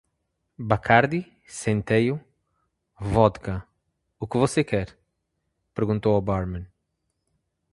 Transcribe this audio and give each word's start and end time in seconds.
"Bacardi? 0.59 1.31
centeio? 1.47 2.19
vodka- 2.99 3.67
o 4.19 4.25
que 4.25 4.35
você 4.39 4.63
quer?"? 4.63 4.97
perguntou 5.75 6.15
ao 6.15 6.21
barman. 6.23 6.65